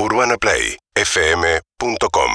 [0.00, 2.30] UrbanaPlayFM.com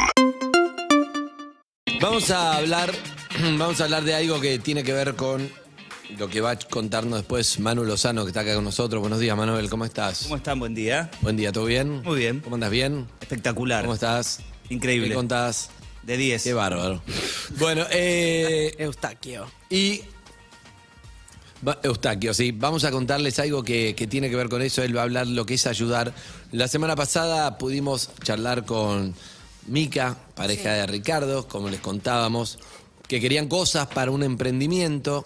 [2.02, 2.92] Vamos a hablar,
[3.58, 5.50] vamos a hablar de algo que tiene que ver con
[6.18, 9.00] lo que va a contarnos después Manu Lozano, que está acá con nosotros.
[9.00, 10.24] Buenos días, Manuel, ¿cómo estás?
[10.24, 10.60] ¿Cómo están?
[10.60, 11.10] Buen día.
[11.22, 12.02] Buen día, ¿todo bien?
[12.04, 12.42] Muy bien.
[12.42, 13.08] ¿Cómo andas bien?
[13.22, 13.84] Espectacular.
[13.84, 14.42] ¿Cómo estás?
[14.70, 15.08] Increíble.
[15.08, 15.70] ¿Qué contás?
[16.02, 16.44] De 10.
[16.44, 17.02] Qué bárbaro.
[17.60, 19.50] Bueno, eh, Eustaquio.
[19.70, 20.02] y...
[21.68, 24.84] va- Eustaquio, sí, vamos a contarles algo que, que tiene que ver con eso.
[24.84, 26.14] Él va a hablar lo que es ayudar.
[26.52, 29.14] La semana pasada pudimos charlar con
[29.68, 32.60] Mica, pareja de Ricardo, como les contábamos,
[33.08, 35.26] que querían cosas para un emprendimiento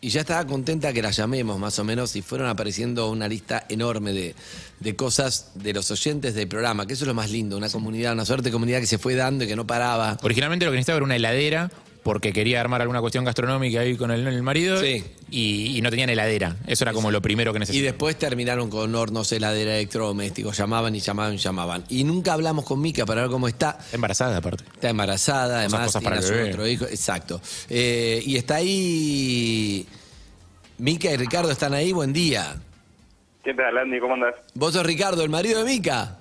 [0.00, 3.64] y ya estaba contenta que la llamemos más o menos y fueron apareciendo una lista
[3.70, 4.34] enorme de,
[4.80, 8.12] de cosas de los oyentes del programa, que eso es lo más lindo, una comunidad,
[8.12, 10.18] una suerte de comunidad que se fue dando y que no paraba.
[10.22, 11.70] Originalmente lo que necesitaba era una heladera
[12.04, 15.02] porque quería armar alguna cuestión gastronómica ahí con el, el marido Sí.
[15.30, 16.54] y, y no tenían heladera.
[16.66, 17.86] Eso era como lo primero que Y necesitaba.
[17.90, 20.56] después terminaron con hornos, heladera, electrodomésticos.
[20.56, 21.84] Llamaban y llamaban y llamaban.
[21.88, 23.78] Y nunca hablamos con Mica para ver cómo está.
[23.80, 24.62] Está embarazada aparte.
[24.72, 26.50] Está embarazada, además cosas tiene para el su bebé.
[26.50, 26.84] otro hijo.
[26.84, 27.40] Exacto.
[27.70, 29.86] Eh, y está ahí.
[30.78, 31.92] Mica y Ricardo están ahí.
[31.92, 32.56] Buen día.
[33.42, 33.98] ¿Qué tal, Andy?
[34.00, 34.34] ¿Cómo andas?
[34.54, 36.18] ¿Vos sos Ricardo, el marido de Mica?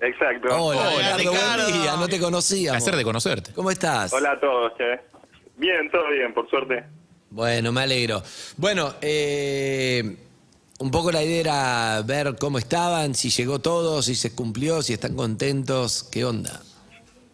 [0.00, 0.48] Exacto.
[0.54, 1.68] Hola, Hola, Ricardo, Ricardo.
[1.70, 1.96] buen día.
[1.96, 2.76] No te conocíamos.
[2.82, 3.52] Placer de conocerte.
[3.52, 4.12] ¿Cómo estás?
[4.12, 5.17] Hola a todos, che.
[5.58, 6.84] Bien, todo bien, por suerte.
[7.30, 8.22] Bueno, me alegro.
[8.56, 10.16] Bueno, eh,
[10.78, 14.94] un poco la idea era ver cómo estaban, si llegó todo, si se cumplió, si
[14.94, 16.60] están contentos, ¿qué onda?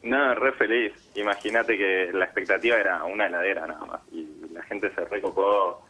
[0.03, 0.93] No, re feliz.
[1.15, 4.01] Imagínate que la expectativa era una heladera nada más.
[4.13, 5.87] Y la gente se recopó.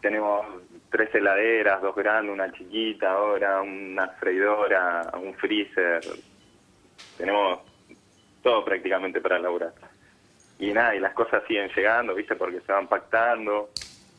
[0.00, 0.46] Tenemos
[0.90, 6.02] tres heladeras, dos grandes, una chiquita ahora, una freidora, un freezer.
[7.16, 7.60] Tenemos
[8.42, 9.72] todo prácticamente para laburar.
[10.64, 12.34] Y nada, y las cosas siguen llegando, ¿viste?
[12.36, 13.70] Porque se van pactando.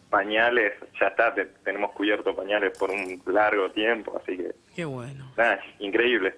[0.09, 5.31] Pañales, ya está, te- tenemos cubierto pañales por un largo tiempo, así que Qué bueno.
[5.35, 6.35] nada, increíble.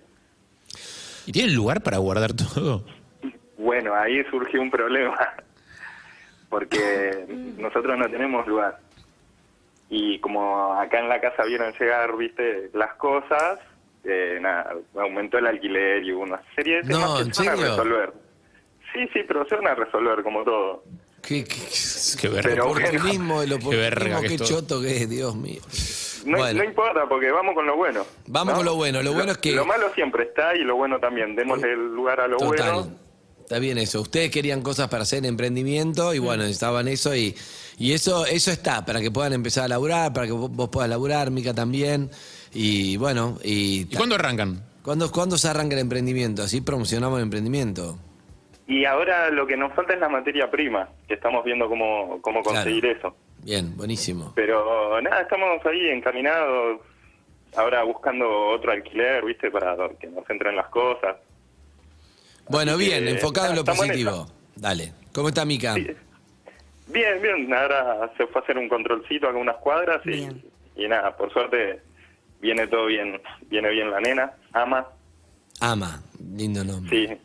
[1.25, 2.83] ¿Y tienen lugar para guardar todo?
[3.57, 5.17] Bueno, ahí surgió un problema,
[6.49, 7.25] porque
[7.57, 8.79] nosotros no tenemos lugar.
[9.89, 13.59] Y como acá en la casa vieron llegar, viste, las cosas,
[14.03, 17.45] eh, nada, aumentó el alquiler y hubo una serie de No, temas ¿en que se
[17.49, 18.13] van a resolver.
[18.97, 20.83] Sí, sí, pero se van a resolver como todo.
[21.21, 21.55] ¿Qué, qué,
[22.21, 22.49] Qué verga.
[22.51, 24.47] Pero- oportunismo, el Qué verga oportunismo, que qué todo.
[24.47, 25.61] choto que es, Dios mío.
[26.25, 26.59] No, Bueno.
[26.59, 28.05] no importa, porque vamos con lo bueno.
[28.27, 29.01] Vamos con lo bueno.
[29.03, 31.35] Lo bueno es que- Lo malo siempre está y lo bueno también.
[31.35, 32.73] Démosle el lugar a lo Total.
[32.73, 32.97] bueno.
[33.41, 34.01] Está bien eso.
[34.01, 37.33] Ustedes querían cosas para hacer emprendimiento y bueno, necesitaban eso y,
[37.77, 40.89] y eso, eso está, para que puedan empezar a laburar, para que vos, vos puedas
[40.89, 42.09] laburar, Mica también.
[42.53, 44.63] Y bueno, y, ¿Y cuándo arrancan?
[44.81, 46.43] ¿Cuándo, cuándo se arranca el emprendimiento?
[46.43, 47.97] Así promocionamos el emprendimiento.
[48.67, 52.43] Y ahora lo que nos falta es la materia prima, que estamos viendo cómo, cómo
[52.43, 53.15] conseguir eso.
[53.43, 54.33] Bien, buenísimo.
[54.35, 56.81] Pero nada, estamos ahí encaminados,
[57.55, 59.49] ahora buscando otro alquiler, ¿viste?
[59.49, 61.15] Para que nos entren las cosas.
[62.49, 64.27] Bueno, Así bien, que, enfocado en lo en positivo.
[64.55, 64.91] Dale.
[65.13, 65.73] ¿Cómo está Mica?
[65.75, 65.87] Sí.
[66.87, 70.27] Bien, bien, ahora se fue a hacer un controlcito acá unas cuadras y,
[70.75, 71.81] y nada, por suerte
[72.41, 74.87] viene todo bien, viene bien la nena, ama,
[75.59, 76.01] Ama.
[76.35, 77.07] Lindo nombre.
[77.07, 77.17] sí.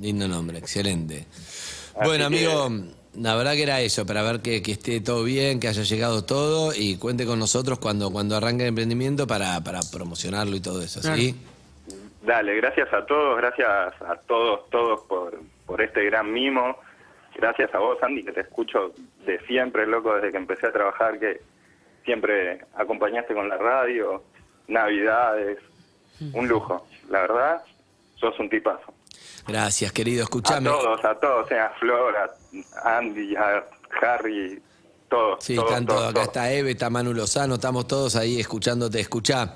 [0.00, 1.26] Lindo nombre, excelente.
[2.02, 2.68] Bueno, que- amigo,
[3.16, 6.24] la verdad que era eso, para ver que, que esté todo bien, que haya llegado
[6.24, 10.80] todo y cuente con nosotros cuando, cuando arranque el emprendimiento para, para promocionarlo y todo
[10.82, 11.34] eso, ¿sí?
[12.24, 16.76] Dale, gracias a todos, gracias a todos, todos por, por este gran mimo.
[17.36, 18.92] Gracias a vos, Andy, que te escucho
[19.24, 21.40] de siempre, loco, desde que empecé a trabajar, que
[22.04, 24.22] siempre acompañaste con la radio,
[24.66, 25.58] Navidades,
[26.32, 26.86] un lujo.
[27.08, 27.62] La verdad,
[28.16, 28.92] sos un tipazo.
[29.48, 30.20] Gracias, querido.
[30.20, 30.68] A Escuchame.
[30.70, 33.64] todos, a todos, a Flor, a Andy, a
[34.02, 34.60] Harry,
[35.08, 35.42] todos.
[35.42, 36.00] Sí, todos, están todos.
[36.00, 36.26] todos, Acá todos.
[36.28, 39.00] está Eve, está Manu Lozano, estamos todos ahí escuchándote.
[39.00, 39.54] Escuchá.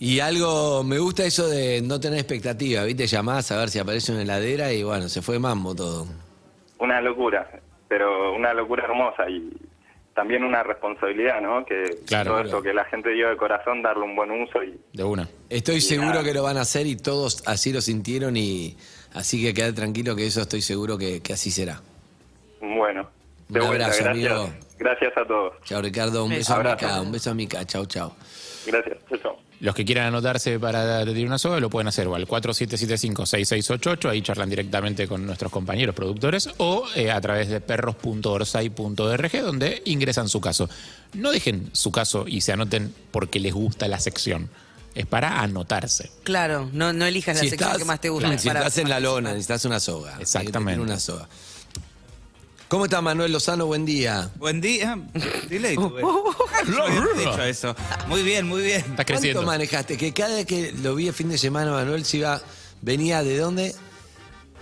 [0.00, 3.06] Y algo, me gusta eso de no tener expectativa, ¿viste?
[3.06, 6.06] Llamás a ver si aparece una heladera y bueno, se fue mambo todo.
[6.78, 7.48] Una locura,
[7.88, 9.50] pero una locura hermosa y
[10.14, 11.64] también una responsabilidad, ¿no?
[11.64, 12.44] Que Claro, todo claro.
[12.44, 15.28] esto que la gente dio de corazón, darle un buen uso y De una.
[15.48, 16.24] Estoy Y seguro nada.
[16.24, 18.76] que lo van a hacer y todos así lo sintieron y
[19.14, 21.80] así que quedad tranquilo que eso estoy seguro que, que así será.
[22.60, 23.08] bueno.
[23.48, 24.32] De Un vuelta, abrazo, gracias.
[24.32, 24.52] amigo.
[24.78, 25.52] Gracias a todos.
[25.64, 26.38] Chao Ricardo, un Beso.
[26.40, 26.86] beso a Abrazo.
[26.86, 28.12] Mica, un beso a Mica, chau, chau.
[28.66, 28.96] Gracias.
[29.08, 29.36] Chao, chao.
[29.60, 34.22] Los que quieran anotarse para tirar una soga lo pueden hacer o al 4775-6688, ahí
[34.22, 40.40] charlan directamente con nuestros compañeros productores, o eh, a través de perros.orsay.org, donde ingresan su
[40.40, 40.68] caso.
[41.14, 44.48] No dejen su caso y se anoten porque les gusta la sección.
[44.94, 46.10] Es para anotarse.
[46.22, 48.38] Claro, no, no elijas la sección que más te gusta.
[48.38, 50.16] si para estás en la lona, necesitas una soga.
[50.20, 50.80] Exactamente.
[50.80, 51.28] Una soga.
[52.68, 53.66] ¿Cómo está Manuel Lozano?
[53.66, 54.30] Buen día.
[54.36, 54.98] Buen día.
[55.54, 57.76] Había dicho eso.
[58.08, 58.78] Muy bien, muy bien.
[58.78, 59.42] Estás ¿Cuánto creciendo.
[59.42, 59.96] manejaste?
[59.96, 62.40] Que cada vez que lo vi el fin de semana, Manuel se iba,
[62.82, 63.74] venía de dónde?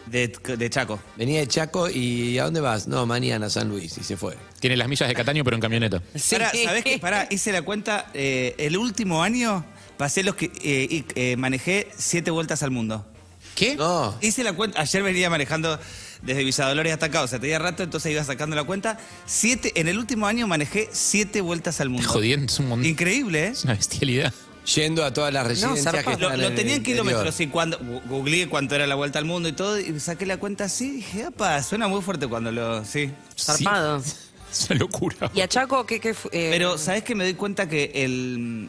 [0.06, 0.98] De, de Chaco.
[1.16, 2.86] Venía de Chaco y ¿a dónde vas?
[2.88, 4.36] No, mañana a San Luis y se fue.
[4.60, 6.02] Tiene las millas de Cataño, pero en camioneta.
[6.30, 6.98] Pará, ¿sabés qué?
[6.98, 8.10] Pará, hice la cuenta.
[8.12, 9.64] eh, el último año
[9.96, 10.50] pasé los que.
[10.62, 13.06] eh, eh, manejé siete vueltas al mundo.
[13.54, 13.76] ¿Qué?
[13.76, 14.16] No.
[14.22, 14.80] Hice la cuenta.
[14.80, 15.78] Ayer venía manejando
[16.22, 17.22] desde Villa Dolores hasta acá.
[17.22, 18.98] O sea, tenía rato, entonces iba sacando la cuenta.
[19.26, 22.08] Siete, en el último año manejé siete vueltas al mundo.
[22.08, 22.86] Jodiendo, es un montón.
[22.86, 23.48] Increíble, ¿eh?
[23.48, 24.32] Es una bestialidad.
[24.74, 26.12] Yendo a todas las residencias que zarpado.
[26.16, 27.04] están Lo, en lo el tenía en interior.
[27.06, 30.24] kilómetros y cuando gu- googleé cuánto era la vuelta al mundo y todo, y saqué
[30.24, 32.84] la cuenta así, y dije, apa, suena muy fuerte cuando lo.
[32.84, 33.10] Sí.
[33.38, 34.00] Zarpado.
[34.02, 34.12] Sí.
[34.52, 35.30] Es una locura.
[35.34, 38.68] ¿Y a Chaco qué, qué fu- eh, Pero, ¿sabes que me doy cuenta que el,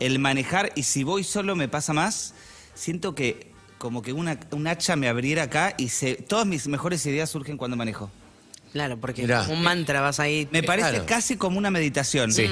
[0.00, 2.34] el manejar, y si voy solo me pasa más?
[2.74, 7.04] Siento que como que una, un hacha me abriera acá y se, todas mis mejores
[7.06, 8.10] ideas surgen cuando manejo.
[8.72, 9.42] Claro, porque Mirá.
[9.48, 10.48] un mantra vas ahí.
[10.50, 11.06] Me parece claro.
[11.06, 12.32] casi como una meditación.
[12.32, 12.46] Sí,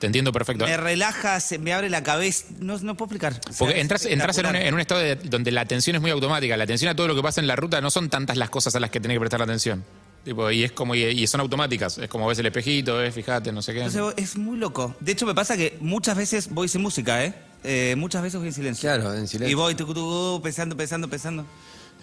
[0.00, 0.64] te entiendo perfecto.
[0.64, 2.46] Me relaja, se me abre la cabeza.
[2.58, 3.34] No, no puedo explicar.
[3.48, 4.66] O sea, Porque entras, entras en, un, espectacular.
[4.68, 6.56] en un estado de- donde la atención es muy automática.
[6.56, 8.74] La atención a todo lo que pasa en la ruta no son tantas las cosas
[8.74, 9.84] a las que tenés que prestar atención.
[10.24, 11.98] Tipo, y es como y, y son automáticas.
[11.98, 13.82] Es como ves el espejito, ves, fíjate, no sé qué.
[13.82, 14.94] Entonces es muy loco.
[15.00, 17.34] De hecho, me pasa que muchas veces voy sin música, ¿eh?
[17.64, 18.88] Eh, muchas veces voy en silencio.
[18.88, 19.50] Claro, en silencio.
[19.50, 21.46] Y voy tucu, tucu, pensando, pensando, pensando.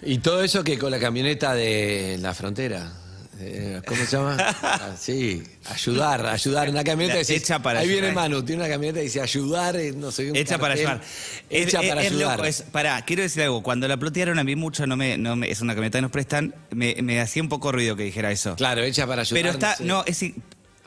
[0.02, 2.92] Y todo eso que con la camioneta de la frontera.
[3.38, 4.36] Eh, ¿Cómo se llama?
[4.62, 6.68] Ah, sí, ayudar, ayudar.
[6.70, 8.12] Una camioneta dice, hecha para Ahí viene.
[8.12, 10.88] Manu, tiene una camioneta que dice ayudar, eh, no sé, un Hecha para cartel.
[10.88, 11.06] ayudar.
[11.50, 12.36] Hecha Es- para es ayudar.
[12.38, 13.62] loco, es- pará, quiero decir algo.
[13.62, 16.10] Cuando la plotearon a mí mucho, no me, no me- es una camioneta que nos
[16.10, 18.56] prestan, me, me hacía un poco ruido que dijera eso.
[18.56, 19.42] Claro, hecha para ayudar.
[19.42, 19.84] Pero está, sé.
[19.84, 20.24] no, es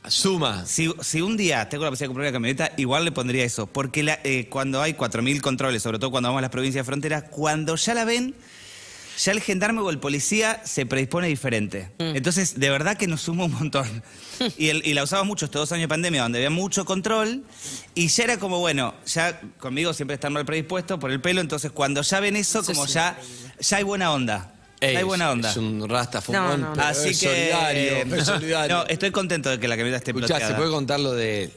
[0.07, 0.65] Suma.
[0.65, 3.67] si, si un día tengo la posibilidad de comprar una camioneta, igual le pondría eso.
[3.67, 6.89] Porque la- eh, cuando hay 4.000 controles, sobre todo cuando vamos a las provincias de
[6.89, 8.33] frontera, cuando ya la ven,
[9.21, 11.91] ya el gendarme o el policía se predispone diferente.
[11.99, 14.03] Entonces, de verdad que nos suma un montón.
[14.57, 17.43] Y, el- y la usaba mucho estos dos años de pandemia, donde había mucho control,
[17.93, 21.71] y ya era como, bueno, ya conmigo siempre están mal predispuestos por el pelo, entonces
[21.71, 23.19] cuando ya ven eso, Eso como es ya,
[23.59, 24.55] ya hay buena onda.
[24.79, 25.51] Ey, hay buena onda.
[25.51, 26.73] Es un rasta fumón, No, no, no.
[26.73, 27.25] pero Así es que.
[27.27, 28.77] solidario, es solidario.
[28.77, 30.53] No, estoy contento de que la camioneta esté Escuchá, ploteada.
[30.53, 31.51] ¿se puede contar lo de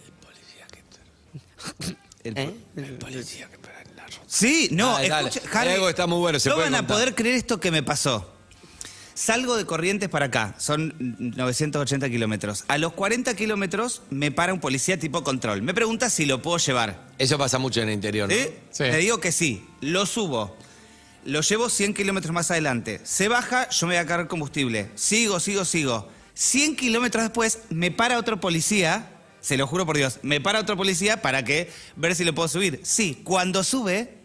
[2.25, 2.51] El- ¿Eh?
[2.75, 3.62] policía que para en la ruta?
[4.35, 5.29] Sí, no, Dale, dale.
[5.29, 6.97] escucha, Harry, Hay algo que está muy bueno, se no puede van a contar.
[6.97, 8.33] poder creer esto que me pasó.
[9.13, 12.65] Salgo de Corrientes para acá, son 980 kilómetros.
[12.69, 15.61] A los 40 kilómetros me para un policía tipo control.
[15.61, 17.11] Me pregunta si lo puedo llevar.
[17.19, 18.35] Eso pasa mucho en el interior, ¿no?
[18.35, 18.49] ¿Sí?
[18.71, 18.85] Sí.
[18.85, 19.67] Le digo que sí.
[19.83, 20.57] Lo subo.
[21.27, 23.03] Lo llevo 100 kilómetros más adelante.
[23.05, 24.89] Se baja, yo me voy a cargar combustible.
[24.95, 26.09] Sigo, sigo, sigo.
[26.33, 29.11] 100 kilómetros después me para otro policía.
[29.43, 30.21] Se lo juro por Dios.
[30.23, 32.81] Me para otro policía para que ver si lo puedo subir.
[32.83, 34.22] Sí, cuando sube,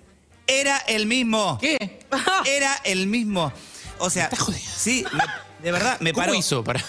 [0.48, 1.58] era el mismo.
[1.62, 2.00] ¿Qué?
[2.46, 3.52] Era el mismo.
[4.00, 4.30] O sea,
[4.78, 5.24] sí, me-
[5.64, 6.36] de verdad, me ¿Cómo paró.
[6.38, 6.64] hizo?
[6.64, 6.84] Para...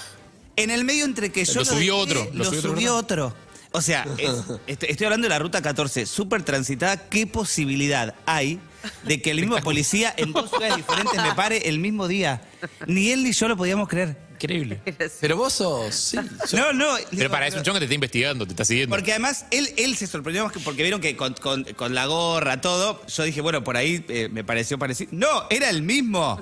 [0.57, 2.95] En el medio entre que yo Lo subió dejé, otro, lo Lo, subió otro, subió
[2.95, 2.99] ¿verdad?
[2.99, 3.35] otro.
[3.73, 4.31] O sea, es-
[4.67, 7.09] estoy, estoy hablando de la ruta 14, súper transitada.
[7.09, 8.61] ¿Qué posibilidad hay
[9.05, 12.43] de que el mismo policía en dos ciudades diferentes me pare el mismo día?
[12.87, 14.17] Ni él ni yo lo podíamos creer.
[14.41, 14.81] Increíble.
[15.21, 16.17] Pero vos sos, sí.
[16.47, 16.95] sos- No, no.
[17.11, 18.95] Pero para, es un chongo que te está investigando, te está siguiendo.
[18.95, 22.07] Porque además él, él se sorprendió más que porque vieron que con, con- con la
[22.07, 23.05] gorra, todo.
[23.07, 25.11] Yo dije, bueno, por ahí eh, me pareció parecido.
[25.13, 26.41] No, era el mismo.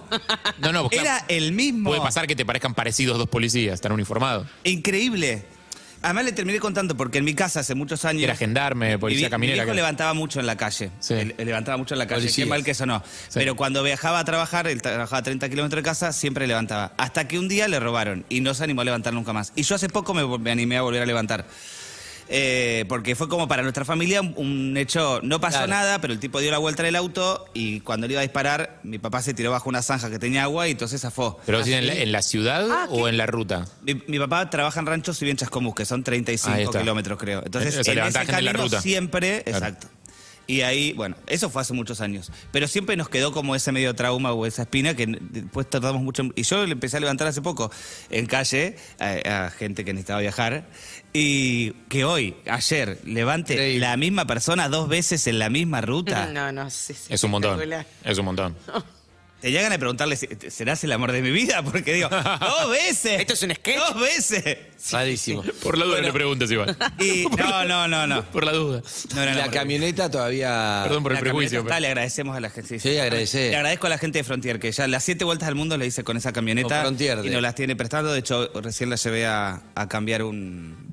[0.59, 1.91] No, no, claro, Era el mismo.
[1.91, 4.47] Puede pasar que te parezcan parecidos dos policías, están uniformados.
[4.65, 5.45] Increíble.
[6.03, 8.23] Además le terminé contando porque en mi casa hace muchos años.
[8.23, 9.55] Era gendarme, policía mi, caminera.
[9.55, 10.91] Mi viejo que- levantaba mucho en la calle.
[11.01, 11.15] Sí.
[11.15, 12.21] Él- él levantaba mucho en la calle.
[12.23, 12.45] Policías.
[12.45, 13.03] Qué mal que eso no.
[13.35, 16.93] Pero cuando viajaba a trabajar, él trabajaba a 30 kilómetros de casa, siempre levantaba.
[16.97, 19.53] Hasta que un día le robaron y no se animó a levantar nunca más.
[19.57, 21.45] Y yo hace poco me, me animé a volver a levantar.
[22.29, 25.69] Eh, porque fue como para nuestra familia un, hecho, no pasó Claro.
[25.71, 28.23] nada, pero el tipo dio la vuelta en el auto y cuando le iba a
[28.23, 31.39] disparar, mi papá se tiró bajo una zanja que tenía agua y entonces zafó.
[31.47, 33.11] ¿Pero sí en, la, en la ciudad Ah, o ¿qué?
[33.11, 33.67] en la ruta?
[33.83, 36.81] Mi, mi papá trabaja en ranchos y bien Chascomús, que son Ahí 35 está.
[36.81, 37.43] kilómetros, creo.
[37.45, 38.81] Entonces, Eh, se en levanta ese gente en la camino ruta.
[38.83, 39.59] siempre, Claro.
[39.59, 39.87] exacto.
[40.47, 42.31] Y ahí, bueno, eso fue hace muchos años.
[42.53, 46.23] Pero siempre nos quedó como ese medio trauma o esa espina que después tratamos mucho.
[46.35, 47.71] Y yo le empecé a levantar hace poco
[48.11, 50.67] en calle a, a gente que necesitaba viajar.
[51.13, 53.81] Y que hoy, ayer, levante Increíble.
[53.81, 56.27] la misma persona dos veces en la misma ruta.
[56.27, 57.61] No, no, sí, sí, Es un montón.
[58.05, 58.57] Es un montón.
[59.47, 61.63] Te llegan a preguntarle, ¿serás el amor de mi vida?
[61.63, 63.21] Porque digo, dos veces.
[63.21, 63.77] ¿Esto es un sketch?
[63.79, 64.59] Dos veces.
[64.91, 65.45] Rarísimo.
[65.63, 66.09] Por la duda Bueno.
[66.09, 66.77] le preguntes igual.
[66.99, 68.25] Y no, no, no, no.
[68.25, 68.83] Por la duda.
[69.15, 69.87] No era el la amor de mi vida.
[69.87, 70.81] camioneta todavía.
[70.83, 71.59] Perdón por el La prejuicio.
[71.61, 72.81] camioneta está, le agradecemos a la gente.
[72.81, 73.51] Sí, agradecer.
[73.53, 75.87] Le agradezco a la gente de Frontier, que ya las siete vueltas al mundo le
[75.87, 76.69] hice con esa camioneta.
[76.83, 78.13] Con Frontier, y de- nos las tiene prestando.
[78.13, 80.86] De hecho, recién la llevé a, a cambiar un,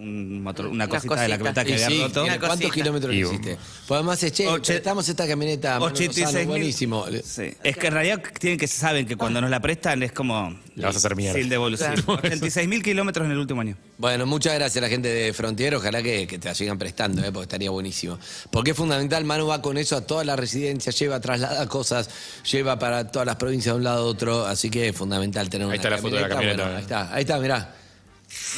[0.00, 2.22] un motor- una cosita de la camioneta que Y había sí, roto.
[2.24, 2.74] Una ¿Cuántos cosita.
[2.74, 3.56] kilómetros Y- hiciste?
[3.86, 5.78] Pues además che, Oche- prestamos esta camioneta.
[5.78, 6.48] Manu 86 Lozano, mil.
[6.48, 7.04] buenísimo.
[7.24, 7.54] Sí.
[7.62, 10.86] Es que en realidad tienen que saben que cuando nos la prestan es como La
[10.88, 11.38] vas a hacer mierda.
[11.38, 11.94] sin devolución.
[11.94, 12.14] Claro.
[12.24, 13.76] 86 mil kilómetros en el último año.
[13.98, 15.74] Bueno, muchas gracias a la gente de Frontier.
[15.74, 17.30] Ojalá que, que te la sigan prestando, ¿eh?
[17.32, 18.18] porque estaría buenísimo.
[18.50, 22.08] Porque es fundamental, Manu va con eso a todas las residencias, lleva, traslada cosas,
[22.50, 24.46] lleva para todas las provincias de un lado a otro.
[24.46, 26.62] Así que es fundamental tener una Ahí está la foto de la camioneta.
[26.62, 27.74] Bueno, ahí está, ahí está, mirá.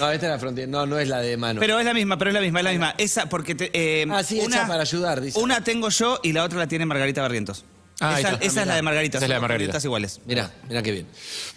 [0.00, 1.60] No, esta es la Frontier, no, no es la de Manu.
[1.60, 2.94] Pero es la misma, pero es la misma, es la misma.
[2.98, 5.38] Esa, porque te, eh, Ah, sí, hecha para ayudar, dice.
[5.38, 7.64] Una tengo yo y la otra la tiene Margarita Barrientos.
[8.00, 9.18] Ah, esa esa es la de Margarita.
[9.18, 9.58] Esa es la de son Margarita.
[9.72, 10.20] camionetas iguales.
[10.26, 11.06] Mirá, mirá qué bien.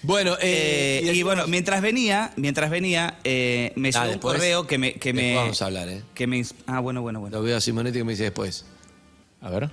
[0.03, 4.77] Bueno, Eh, eh, y bueno, mientras venía, mientras venía, eh, me llegó un correo que
[4.77, 6.03] me, que me, vamos a hablar, ¿eh?
[6.13, 7.35] que me, ah, bueno, bueno, bueno.
[7.37, 8.65] Lo veo a Simonetti que me dice después.
[9.41, 9.69] A ver.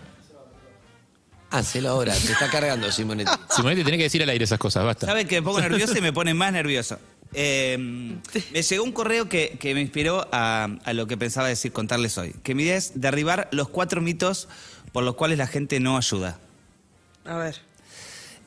[1.51, 3.31] Hacelo ahora, te está cargando Simonetti.
[3.55, 5.07] Simonetti tiene que decir al aire esas cosas, basta.
[5.07, 6.99] ¿Sabe que me pongo nervioso y me pone más nervioso?
[7.35, 7.77] Eh,
[8.53, 12.19] me llegó un correo que, que me inspiró a, a lo que pensaba decir, contarles
[12.19, 12.35] hoy.
[12.43, 14.49] Que mi idea es derribar los cuatro mitos
[14.93, 16.39] por los cuales la gente no ayuda.
[17.25, 17.57] A ver.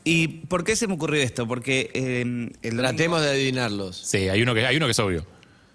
[0.04, 1.48] ¿Y por qué se me ocurrió esto?
[1.48, 3.98] Porque eh, el Tratemos de adivinarlos.
[3.98, 5.26] Sí, hay uno que, hay uno que es obvio.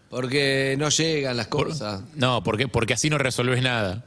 [0.09, 2.03] Porque no llegan las Por- cosas.
[2.15, 4.05] no, porque, porque así no resolves nada.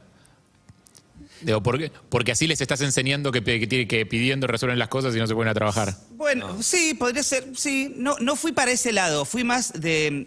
[1.44, 5.14] Digo, porque, porque así les estás enseñando que, que, tiene- que pidiendo resuelven las cosas
[5.14, 5.94] y no se pueden a trabajar.
[6.12, 7.92] Bueno, sí, podría ser, sí.
[7.96, 10.26] No, no fui para ese lado, fui más de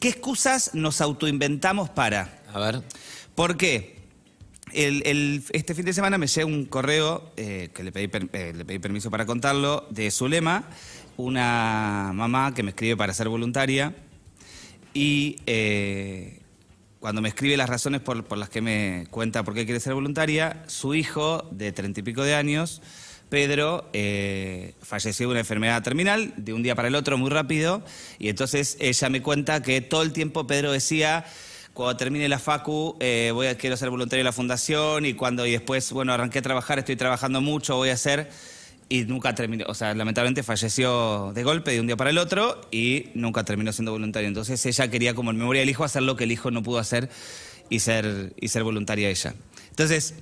[0.00, 2.42] qué excusas nos autoinventamos para.
[2.52, 2.82] A ver.
[3.34, 3.94] ¿Por qué?
[4.72, 8.28] El- el- este fin de semana me llega un correo eh, que le pedí, per-
[8.32, 10.68] eh, le pedí permiso para contarlo, de Zulema,
[11.16, 13.94] una mamá que me escribe para ser voluntaria
[14.92, 16.40] y eh,
[17.04, 20.62] cuando me escribe las razones por, las que me cuenta por qué quiere ser voluntaria,
[20.68, 22.80] su hijo de treinta y pico de años,
[23.28, 27.82] Pedro, eh, falleció de una enfermedad terminal de un día para el otro muy rápido
[28.18, 31.26] y entonces ella me cuenta que todo el tiempo Pedro decía
[31.74, 35.44] cuando termine la facu eh, voy a quiero ser voluntario de la fundación y cuando
[35.44, 38.30] y después bueno arranqué a trabajar estoy trabajando mucho voy a hacer
[38.98, 42.60] y nunca terminó, o sea, lamentablemente falleció de golpe de un día para el otro
[42.70, 44.28] y nunca terminó siendo voluntario.
[44.28, 46.78] Entonces ella quería, como en memoria del hijo, hacer lo que el hijo no pudo
[46.78, 47.08] hacer
[47.70, 49.34] y ser, y ser voluntaria ella.
[49.70, 50.14] Entonces,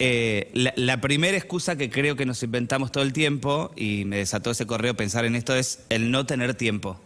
[0.00, 4.16] eh, la, la primera excusa que creo que nos inventamos todo el tiempo, y me
[4.18, 7.00] desató ese correo pensar en esto, es el no tener tiempo.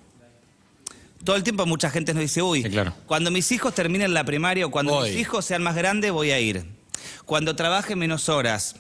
[1.25, 2.95] Todo el tiempo mucha gente nos dice, uy, Sí, claro.
[3.07, 5.11] cuando mis hijos terminen la primaria o cuando Voy.
[5.11, 6.65] mis hijos sean más grandes voy a ir.
[7.27, 8.77] Cuando trabaje menos horas.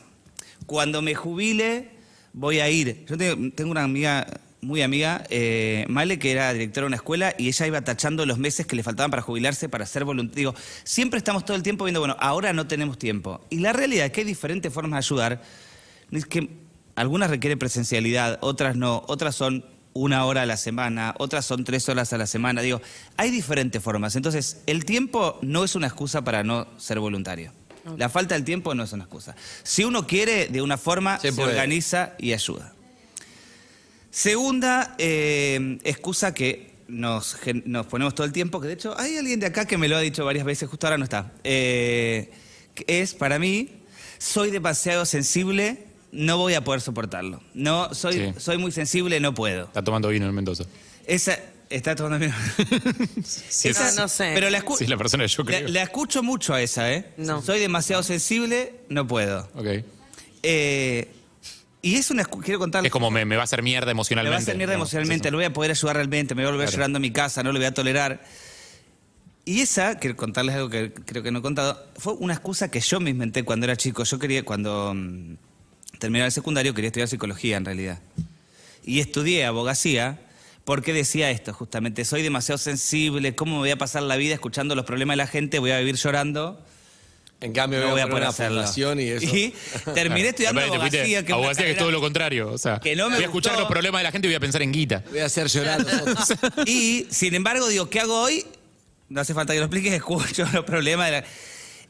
[0.66, 1.90] Cuando me jubile
[2.32, 3.04] voy a ir.
[3.06, 4.26] Yo tengo, una amiga,
[4.60, 8.38] muy amiga, eh, Male, que era directora de una escuela y ella iba tachando los
[8.38, 10.52] meses que le faltaban para jubilarse, para ser voluntario.
[10.52, 13.40] Digo, siempre estamos todo el tiempo viendo, bueno, ahora no tenemos tiempo.
[13.50, 15.42] Y la realidad es que hay diferentes formas de ayudar.
[16.10, 16.48] Es que
[16.94, 21.88] algunas requieren presencialidad, otras no, otras son una hora a la semana, otras son tres
[21.88, 22.62] horas a la semana.
[22.62, 22.80] Digo,
[23.16, 24.16] hay diferentes formas.
[24.16, 27.52] Entonces, el tiempo no es una excusa para no ser voluntario.
[27.96, 29.34] La falta del tiempo no es una excusa.
[29.62, 32.72] Si uno quiere, de una forma, Se organiza y ayuda.
[34.10, 37.36] Segunda eh, excusa que nos,
[37.88, 40.00] ponemos todo el tiempo, que de hecho hay alguien de acá que me lo ha
[40.00, 42.30] dicho varias veces, justo ahora no está, eh,
[42.86, 43.70] es para mí,
[44.18, 47.42] soy demasiado sensible, no voy a poder soportarlo.
[47.54, 48.34] No, soy, Sí.
[48.36, 49.64] soy muy sensible, no puedo.
[49.64, 50.64] Está tomando vino en Mendoza.
[51.06, 51.38] Esa,
[51.74, 52.34] está tomando vino.
[53.24, 54.32] Sí, Esa- No, no sé.
[54.34, 55.68] Pero la, escu- Sí, es la persona que yo creo.
[55.68, 57.12] la escucho mucho a esa, ¿eh?
[57.16, 57.42] No.
[57.42, 59.48] Soy demasiado sensible, no puedo.
[59.54, 59.84] Ok.
[60.42, 61.08] Eh,
[61.82, 62.88] y es una quiero contarles.
[62.88, 64.30] Es como me, me va a hacer mierda Me emocionalmente.
[64.32, 64.78] va a hacer mierda ¿no?
[64.80, 66.76] emocionalmente, Es no voy a poder ayudar realmente, me voy a volver Claro.
[66.78, 68.22] llorando a mi casa, no lo voy a tolerar.
[69.44, 72.78] Y esa, quiero contarles algo que creo que no he contado, fue una excusa que
[72.80, 74.04] yo me inventé cuando era chico.
[74.04, 75.34] Yo quería, cuando mm,
[75.98, 77.98] terminaba el secundario, quería estudiar psicología en realidad.
[78.84, 80.20] Y estudié abogacía
[80.64, 84.74] porque decía esto, justamente, soy demasiado sensible, ¿cómo me voy a pasar la vida escuchando
[84.74, 85.58] los problemas de la gente?
[85.58, 86.64] Voy a vivir llorando.
[87.40, 88.58] En cambio, No voy voy a poner una hacerlo.
[88.60, 89.26] fundación y eso.
[89.36, 89.52] Y
[89.94, 91.24] terminé estudiando abogacía.
[91.24, 92.52] Que abogacía que es todo lo contrario.
[92.52, 93.62] O sea, que no me voy a escuchar gustó.
[93.62, 95.02] los problemas de la gente y voy a pensar en guita.
[95.10, 95.84] Voy a hacer llorar.
[96.66, 98.46] Y, sin embargo, digo, ¿qué hago hoy?
[99.08, 101.24] No hace falta que lo expliques, escucho los problemas de la...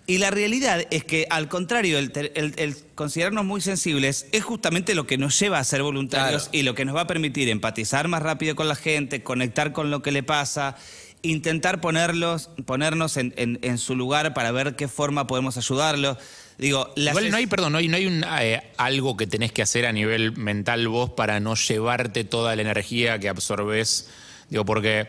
[0.06, 4.94] Y la realidad es que, al contrario, el, el- el considerarnos muy sensibles es justamente
[4.96, 6.58] lo que nos lleva a ser voluntarios Claro.
[6.58, 9.90] y lo que nos va a permitir empatizar más rápido con la gente, conectar con
[9.92, 10.76] lo que le pasa,
[11.22, 16.18] intentar ponerlos, ponernos en, en- en su lugar para ver qué forma podemos ayudarlos.
[16.58, 19.52] Digo, las Igual no hay, perdón, no hay, no hay un, eh, algo que tenés
[19.52, 24.08] que hacer a nivel mental vos para no llevarte toda la energía que absorbes.
[24.50, 25.08] Digo, porque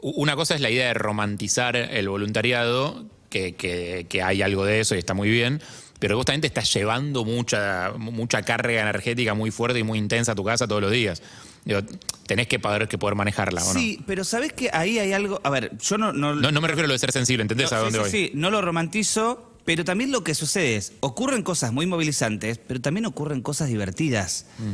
[0.00, 3.06] una cosa es la idea de romantizar el voluntariado,
[3.36, 5.60] que, que- que hay algo de eso y está muy bien,
[5.98, 10.32] pero vos también te estás llevando mucha, mucha carga energética muy fuerte y muy intensa
[10.32, 11.22] a tu casa todos los días.
[11.64, 11.80] Digo,
[12.26, 13.80] tenés que poder, que poder manejarla, ¿o no?
[13.80, 15.40] Sí, pero ¿sabés que ahí hay algo?
[15.42, 16.12] A ver, yo no...
[16.12, 18.02] no, No, no me refiero a lo de ser sensible, ¿entendés no, a dónde sí,
[18.02, 18.10] voy?
[18.10, 22.80] sí, no lo romantizo, pero también lo que sucede es, ocurren cosas muy movilizantes, pero
[22.80, 24.46] también ocurren cosas divertidas.
[24.58, 24.72] Mm.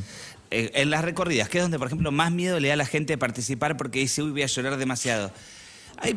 [0.50, 2.84] Eh, en las recorridas, que es donde, por ejemplo, más miedo le da a la
[2.84, 5.32] gente participar porque dice, uy, voy a llorar demasiado.
[5.96, 6.14] Hay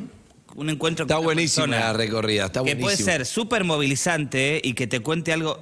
[0.55, 2.85] un encuentro Está con una buenísima persona la recorrida, está que buenísima.
[2.85, 5.59] puede ser súper movilizante y que te cuente algo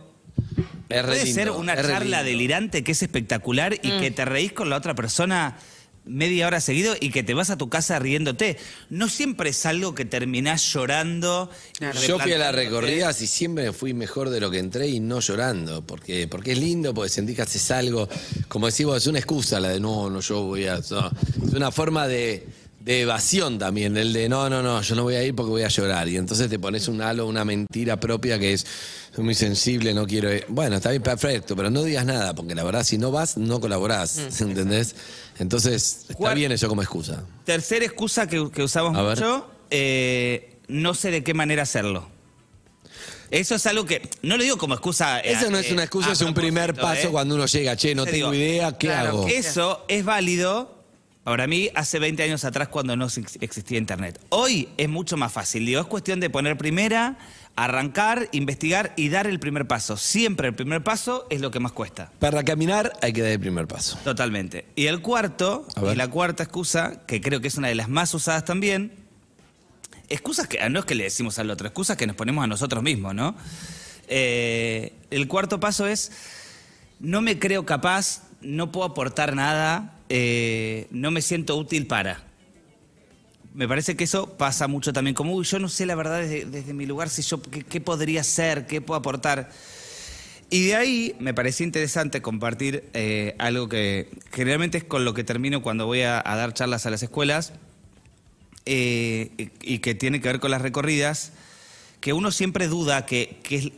[0.90, 2.24] Es Puede lindo, ser una charla lindo.
[2.24, 5.58] delirante que es espectacular y que te reís con la otra persona
[6.06, 8.58] media hora seguido y que te vas a tu casa riéndote.
[8.90, 11.50] No siempre es algo que terminás llorando.
[11.80, 12.56] Yo fui a las replanteándote.
[12.64, 16.60] recorridas y siempre fui mejor de lo que entré y no llorando, porque, porque es
[16.60, 18.10] lindo, porque sentís que haces algo,
[18.50, 20.76] como decimos, es una excusa la de no, no, yo voy a...
[20.92, 21.10] no.
[21.48, 22.48] Es una forma de,
[22.84, 25.64] de evasión también, el de no, no, no, yo no voy a ir porque voy
[25.64, 26.10] a llorar.
[26.10, 28.66] Y entonces te pones un halo, una mentira propia que es
[29.16, 30.46] soy muy sensible, no quiero ir.
[30.50, 33.62] Bueno, está bien, perfecto, pero no digas nada, porque la verdad, si no vas, no
[33.62, 34.96] colaborás, ¿entendés?
[35.40, 37.24] Entonces, está ¿Cuál- bien eso como excusa.
[37.46, 42.10] Tercera excusa que, que usamos A mucho, eh, no sé de qué manera hacerlo.
[43.32, 45.20] Eso es algo que, no lo digo como excusa.
[45.22, 47.12] eh, Eso no es eh, una excusa, a es un primer paso ¿eh?
[47.12, 49.28] cuando uno llega, che, no Te tengo digo, idea, ¿qué claro, hago?
[49.28, 50.83] Eso es válido
[51.24, 54.20] para mí hace 20 años atrás cuando no ex- existía Internet.
[54.30, 55.66] Hoy es mucho más fácil.
[55.66, 57.18] Digo, es cuestión de poner primera,
[57.56, 59.96] arrancar, investigar y dar el primer paso.
[59.96, 62.12] Siempre el primer paso es lo que más cuesta.
[62.20, 63.98] Para caminar hay que dar el primer paso.
[64.04, 64.66] Totalmente.
[64.76, 68.14] Y el cuarto, y la cuarta excusa, que creo que es una de las más
[68.14, 68.92] usadas también,
[70.10, 72.84] excusas que no es que le decimos al otro, excusas que nos ponemos a nosotros
[72.84, 73.36] mismos, ¿no?
[74.10, 76.12] Eh, el cuarto paso es,
[77.00, 82.24] no me creo capaz, no puedo aportar nada, eh, no me siento útil para.
[83.54, 86.74] Me parece que eso pasa mucho también, como, uy, yo no sé la verdad desde,
[86.74, 89.52] mi lugar si yo, qué, podría ser, qué puedo aportar.
[90.50, 95.24] Y de ahí me pareció interesante compartir eh, algo que generalmente es con lo que
[95.24, 97.54] termino cuando voy a, dar charlas a las escuelas
[98.66, 101.34] eh, y, que tiene que ver con las recorridas,
[102.02, 103.72] que uno siempre duda que, es,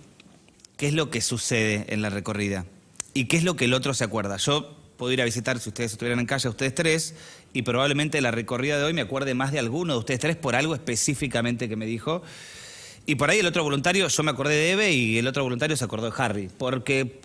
[0.77, 2.65] qué es lo que sucede en la recorrida
[3.13, 4.37] y qué es lo que el otro se acuerda.
[4.37, 7.15] Yo puedo ir a visitar, si ustedes estuvieran en calle, ustedes tres,
[7.53, 10.55] y probablemente la recorrida de hoy me acuerde más de alguno de ustedes tres por
[10.55, 12.21] algo específicamente que me dijo.
[13.07, 15.77] Y por ahí el otro voluntario, yo me acordé de Eve y el otro voluntario
[15.77, 16.49] se acordó de Harry.
[16.57, 17.21] Porque,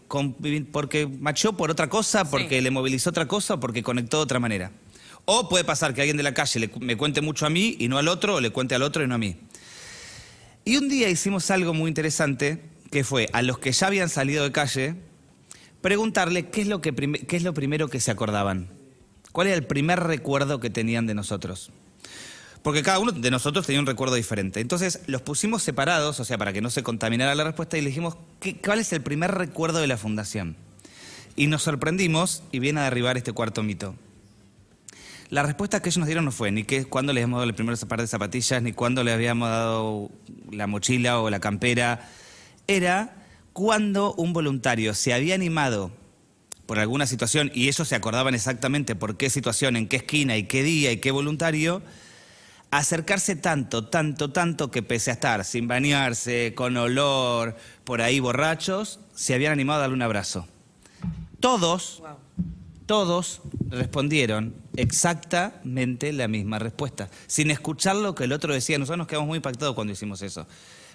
[0.70, 4.72] porque machó por otra cosa, porque le movilizó otra cosa, porque conectó de otra manera.
[5.24, 7.88] O puede pasar que alguien de la calle le me cuente mucho a mí y
[7.88, 9.36] no al otro, o le cuente al otro y no a mí.
[10.66, 14.44] Y un día hicimos algo muy interesante, que fue a los que ya habían salido
[14.44, 14.96] de calle,
[15.80, 18.68] preguntarle qué es lo, que qué es lo primero que se acordaban.
[19.32, 21.70] ¿Cuál era el primer recuerdo que tenían de nosotros?
[22.62, 24.60] Porque cada uno de nosotros tenía un recuerdo diferente.
[24.60, 27.88] Entonces los pusimos separados, o sea, para que no se contaminara la respuesta, y le
[27.88, 30.56] dijimos, ¿qué- ¿cuál es el primer recuerdo de la fundación?
[31.36, 33.94] Y nos sorprendimos y viene a derribar este cuarto mito.
[35.30, 37.54] La respuesta que ellos nos dieron no fue ni que cuándo les habíamos dado el
[37.54, 40.10] primer par de zapatillas, ni cuándo les habíamos dado
[40.50, 42.10] la mochila o la campera.
[42.66, 43.19] Era
[43.60, 45.90] cuando un voluntario se había animado
[46.64, 50.44] por alguna situación y ellos se acordaban exactamente por qué situación, en qué esquina y
[50.44, 51.82] qué día y qué voluntario,
[52.70, 58.98] acercarse tanto, tanto, tanto que pese a estar sin bañarse, con olor, por ahí borrachos,
[59.14, 60.48] se habían animado a darle un abrazo.
[61.38, 62.02] Todos,
[62.90, 68.78] todos respondieron exactamente la misma respuesta, sin escuchar lo que el otro decía.
[68.78, 70.44] Nosotros nos quedamos muy impactados cuando hicimos eso,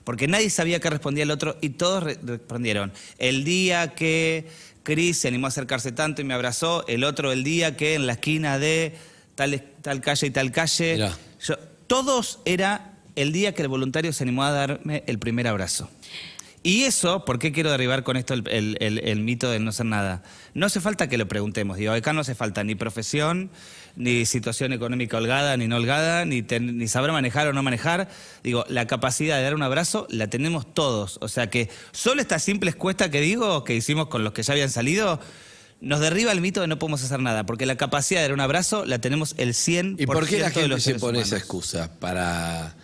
[0.03, 2.91] porque nadie sabía qué respondía el otro y todos re- respondieron.
[3.17, 4.45] El día que
[4.83, 8.07] Cris se animó a acercarse tanto y me abrazó, el otro el día que en
[8.07, 8.93] la esquina de
[9.35, 10.97] tal, tal calle y tal calle.
[11.39, 15.89] Yo- todos era el día que el voluntario se animó a darme el primer abrazo.
[16.65, 19.71] Y eso, ¿por qué quiero derribar con esto el, el- el- el mito del no
[19.71, 20.23] ser nada?
[20.55, 21.77] No hace falta que lo preguntemos.
[21.77, 23.51] Digo, acá no hace falta ni profesión,
[23.95, 28.09] ni situación económica holgada, ni no holgada, ni, ten- ni saber manejar o no manejar.
[28.43, 31.19] Digo, la capacidad de dar un abrazo la tenemos todos.
[31.21, 34.53] O sea que solo esta simple encuesta que digo, que hicimos con los que ya
[34.53, 35.19] habían salido,
[35.81, 37.45] nos derriba el mito de no podemos hacer nada.
[37.45, 40.47] Porque la capacidad de dar un abrazo la tenemos el 100% ¿Y por qué la
[40.47, 41.91] de gente los se pone esa excusa?
[41.99, 42.75] Para,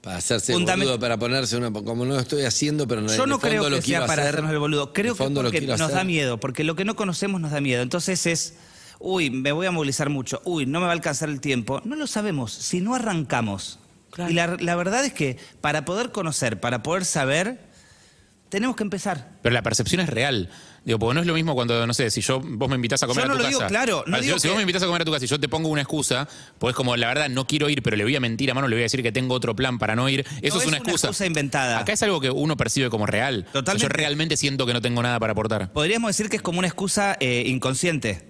[0.00, 1.70] para hacerse Fundament- boludo, para ponerse una...
[1.72, 4.34] Como no lo estoy haciendo, pero en Yo el no creo que sea para hacer.
[4.34, 4.92] hacernos el boludo.
[4.92, 7.82] Creo que porque nos da miedo, porque lo que no conocemos nos da miedo.
[7.82, 8.54] Entonces es,
[8.98, 11.82] uy, me voy a movilizar mucho, uy, no me va a alcanzar el tiempo.
[11.84, 13.78] No lo sabemos, si no arrancamos.
[14.10, 14.30] Claro.
[14.30, 17.60] Y la, la verdad es que para poder conocer, para poder saber,
[18.48, 19.28] tenemos que empezar.
[19.42, 20.50] Pero la percepción es real.
[20.84, 23.06] Digo, porque no es lo mismo cuando, no sé, si yo vos me invitas a
[23.06, 23.68] comer Yo no a tu lo digo casa.
[23.68, 25.38] claro, no si, digo que- vos me invitas a comer a tu casa y yo
[25.38, 26.26] te pongo una excusa,
[26.58, 28.76] pues como la verdad no quiero ir, pero le voy a mentir a mano, le
[28.76, 30.24] voy a decir que tengo otro plan para no ir.
[30.40, 31.26] Eso No es una excusa.
[31.26, 31.78] inventada.
[31.80, 33.40] Acá es algo que uno percibe como real.
[33.40, 33.82] O sea, Totalmente.
[33.82, 35.70] yo realmente siento que no tengo nada para aportar.
[35.72, 38.29] Podríamos decir que es como una excusa eh, inconsciente.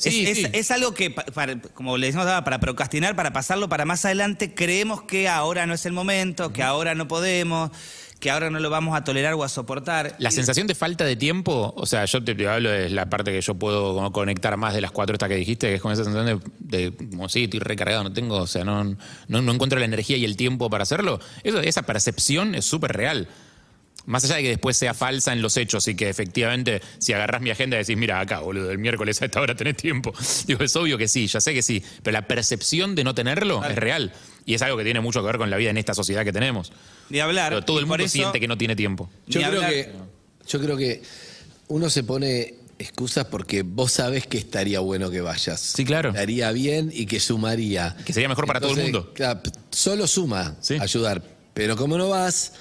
[0.00, 0.44] Sí, es, sí.
[0.44, 4.04] es- es algo que, para- como le decimos ahora, para procrastinar, para pasarlo para más
[4.04, 7.70] adelante, creemos que ahora no es el momento, que ahora no podemos,
[8.18, 10.14] que ahora no lo vamos a tolerar o a soportar.
[10.18, 13.08] La Y- sensación de falta de tiempo, o sea, yo te, te hablo de la
[13.08, 15.80] parte que yo puedo como conectar más de las cuatro estas que dijiste, que es
[15.82, 18.96] con esa sensación de, de como sí, estoy recargado, no tengo, o sea, no, no,
[19.42, 21.18] no encuentro la energía y el tiempo para hacerlo.
[21.44, 23.28] Eso, esa percepción es súper real.
[24.10, 27.40] Más allá de que después sea falsa en los hechos y que efectivamente, si agarrás
[27.40, 30.12] mi agenda y decís, mira, acá, boludo, el miércoles a esta hora tenés tiempo.
[30.46, 33.64] Digo, es obvio que sí, ya sé que sí, pero la percepción de no tenerlo
[33.64, 34.12] es real.
[34.44, 36.32] Y es algo que tiene mucho que ver con la vida en esta sociedad que
[36.32, 36.72] tenemos.
[37.08, 37.50] Ni hablar.
[37.52, 39.08] Pero todo el mundo eso- siente que no tiene tiempo.
[39.26, 39.70] Yo creo, hablar.
[39.70, 39.92] que,
[40.48, 41.02] yo creo que
[41.68, 45.60] uno se pone excusas porque vos sabés que estaría bueno que vayas.
[45.60, 46.08] Sí, claro.
[46.08, 47.94] Estaría bien y que sumaría.
[48.04, 49.12] Que sería mejor para todo el mundo.
[49.70, 50.78] solo suma Sí.
[50.80, 51.22] ayudar.
[51.54, 52.58] Pero como no vas, de-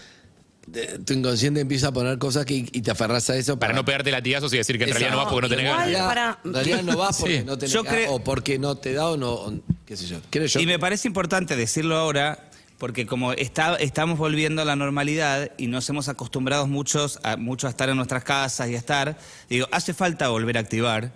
[1.06, 3.58] tu inconsciente empieza a poner cosas que, y te aferras a eso.
[3.60, 5.78] Para no pegarte latigazos y decir que en realidad no vas porque no tenés En
[5.94, 6.08] ganas.
[6.08, 7.44] Para- en realidad no vas porque Sí.
[7.46, 9.54] no tenés Yo creo- o porque no te da o no, o-
[9.86, 10.18] qué sé yo.
[10.30, 10.60] Creo yo.
[10.60, 15.68] Y me parece importante decirlo ahora, porque como está, estamos volviendo a la normalidad y
[15.68, 19.18] nos hemos acostumbrado muchos a, mucho a estar en nuestras casas y a estar,
[19.50, 21.12] digo, hace falta volver a activar.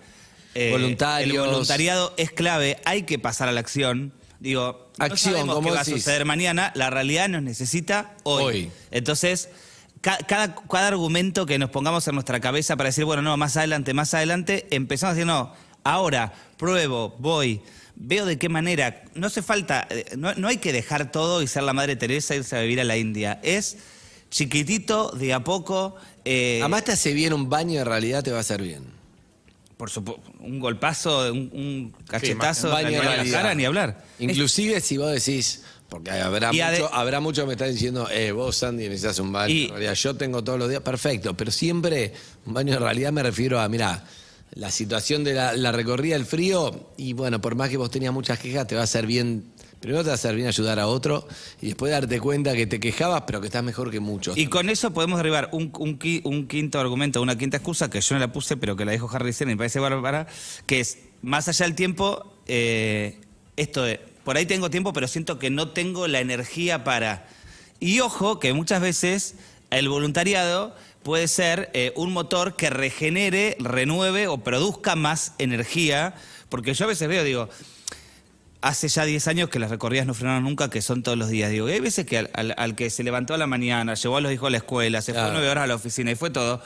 [0.55, 1.35] Eh, Voluntarios.
[1.45, 4.11] El voluntariado es clave, hay que pasar a la acción.
[4.43, 8.43] Digo, Acción, no sabemos como qué va a suceder mañana, la realidad nos necesita hoy.
[8.43, 8.71] Hoy.
[8.91, 9.47] Entonces,
[10.01, 13.56] ca- cada, cada argumento que nos pongamos en nuestra cabeza para decir, bueno, no, más
[13.56, 15.53] adelante, más adelante, empezamos a decir, no,
[15.86, 17.62] ahora, pruebo, voy,
[17.95, 19.03] veo de qué manera.
[19.15, 22.34] No hace falta, eh, no, no hay que dejar todo y ser la Madre Teresa
[22.34, 23.39] e irse a vivir a la India.
[23.43, 23.77] Es
[24.29, 25.95] chiquitito, de a poco.
[26.25, 28.84] eh, Además te hace bien un baño de realidad, te va a hacer bien.
[29.77, 34.03] Por supuesto, un golpazo, un, un cachetazo en de la, en cara, ni hablar.
[34.19, 38.07] Inclusive si vos decís, porque habrá Y ade- mucho, habrá mucho que me están diciendo,
[38.12, 39.53] eh, vos Sandy necesitas un baño.
[39.53, 42.13] Y- en realidad yo tengo todos los días, perfecto, pero siempre
[42.45, 44.03] un baño de realidad me refiero a, mira,
[44.55, 48.13] la situación de la, la recorrida del frío, y bueno, por más que vos tenías
[48.13, 49.45] muchas quejas, te va a hacer bien,
[49.83, 51.27] primero te va a bien ayudar a otro,
[51.61, 54.37] y después darte cuenta que te quejabas, pero que estás mejor que muchos.
[54.37, 57.99] Y con eso podemos derribar un, un qui- un quinto argumento, una quinta excusa que
[57.99, 60.25] yo no la puse, pero que la dijo Harry Senna y me parece bárbara,
[60.65, 63.19] que es, más allá del tiempo, eh,
[63.57, 67.27] esto de, por ahí tengo tiempo, pero siento que no tengo la energía para...
[67.81, 69.35] Y ojo, que muchas veces
[69.69, 76.15] el voluntariado puede ser eh, un motor que regenere, renueve o produzca más energía,
[76.47, 77.49] porque yo a veces veo, digo,
[78.63, 81.52] hace ya 10 años que las recorridas no frenaron nunca, que son todos los días.
[81.52, 84.17] Digo, y hay veces que al, al- al que se levantó a la mañana, llevó
[84.17, 85.28] a los hijos a la escuela, se Claro.
[85.28, 86.62] fue nueve horas a la oficina y fue todo,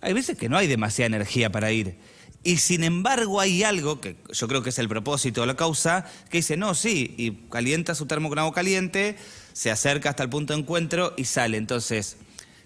[0.00, 1.96] hay veces que no hay demasiada energía para ir.
[2.44, 6.04] Y sin embargo hay algo, que yo creo que es el propósito o la causa,
[6.30, 9.16] que dice, no, sí, y calienta su termo con agua caliente,
[9.54, 11.56] se acerca hasta el punto de encuentro y sale.
[11.56, 12.16] Entonces,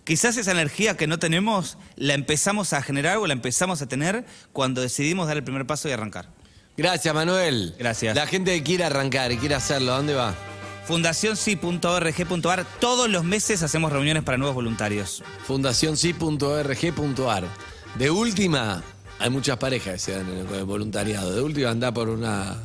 [0.05, 4.27] quizás esa energía que no tenemos la empezamos a generar o la empezamos a tener
[4.53, 6.29] cuando decidimos dar el primer paso y arrancar.
[6.77, 7.75] Gracias, Manuel.
[7.79, 8.15] Gracias.
[8.17, 10.35] La gente que quiere arrancar y quiere hacerlo, ¿a dónde va?
[10.87, 12.67] fundacionsi.org.ar.
[12.81, 15.23] Todos los meses hacemos reuniones para nuevos voluntarios.
[15.47, 17.45] fundacionsi.org.ar.
[17.97, 18.83] De última,
[19.21, 21.33] hay muchas parejas que se dan en el- voluntariado.
[21.35, 22.57] De última anda por una...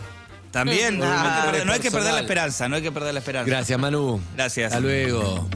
[0.52, 2.91] También, no, hay que Ah, perder- no hay que perder la esperanza, no hay que
[2.91, 3.50] perder la esperanza.
[3.50, 4.20] Gracias, Manu.
[4.36, 4.67] Gracias.
[4.74, 5.48] Hasta luego.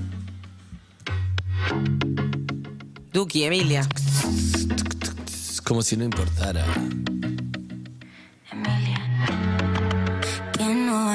[3.12, 3.88] Duki, Emilia.
[5.28, 6.64] Es como si no importara.